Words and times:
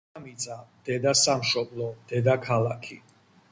დედამიწა, 0.09 0.55
დედასამშობლო, 0.89 1.91
დედაქალაქი... 2.13 3.01